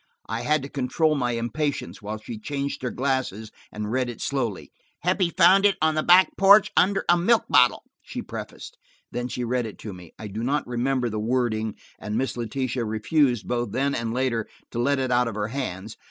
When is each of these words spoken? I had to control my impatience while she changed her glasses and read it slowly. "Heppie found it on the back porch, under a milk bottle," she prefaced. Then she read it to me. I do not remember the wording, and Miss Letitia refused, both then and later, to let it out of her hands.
I 0.27 0.41
had 0.41 0.63
to 0.63 0.67
control 0.67 1.13
my 1.13 1.33
impatience 1.33 2.01
while 2.01 2.17
she 2.17 2.39
changed 2.39 2.81
her 2.81 2.89
glasses 2.89 3.51
and 3.71 3.91
read 3.91 4.09
it 4.09 4.19
slowly. 4.19 4.71
"Heppie 5.03 5.29
found 5.29 5.63
it 5.63 5.75
on 5.79 5.93
the 5.93 6.01
back 6.01 6.35
porch, 6.37 6.71
under 6.75 7.05
a 7.07 7.15
milk 7.19 7.45
bottle," 7.47 7.83
she 8.01 8.23
prefaced. 8.23 8.79
Then 9.11 9.27
she 9.27 9.43
read 9.43 9.67
it 9.67 9.77
to 9.77 9.93
me. 9.93 10.11
I 10.17 10.25
do 10.27 10.41
not 10.41 10.65
remember 10.65 11.07
the 11.09 11.19
wording, 11.19 11.75
and 11.99 12.17
Miss 12.17 12.35
Letitia 12.35 12.83
refused, 12.83 13.47
both 13.47 13.73
then 13.73 13.93
and 13.93 14.11
later, 14.11 14.47
to 14.71 14.79
let 14.79 14.97
it 14.97 15.11
out 15.11 15.27
of 15.27 15.35
her 15.35 15.49
hands. 15.49 15.97